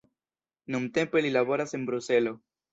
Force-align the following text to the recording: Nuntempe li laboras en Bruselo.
Nuntempe 0.75 1.21
li 1.21 1.29
laboras 1.37 1.75
en 1.79 1.85
Bruselo. 1.93 2.37